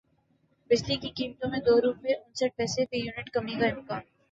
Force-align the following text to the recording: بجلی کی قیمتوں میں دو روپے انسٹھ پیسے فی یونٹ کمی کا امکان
بجلی 0.69 0.95
کی 0.97 1.09
قیمتوں 1.11 1.49
میں 1.51 1.59
دو 1.59 1.79
روپے 1.81 2.13
انسٹھ 2.15 2.55
پیسے 2.57 2.85
فی 2.85 2.97
یونٹ 2.99 3.29
کمی 3.31 3.55
کا 3.59 3.67
امکان 3.67 4.01